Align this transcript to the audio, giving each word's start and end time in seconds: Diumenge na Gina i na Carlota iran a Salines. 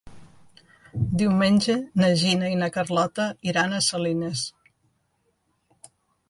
Diumenge 1.21 1.75
na 2.01 2.09
Gina 2.21 2.49
i 2.53 2.55
na 2.63 2.71
Carlota 2.79 3.27
iran 3.53 3.77
a 3.77 3.83
Salines. 3.89 4.45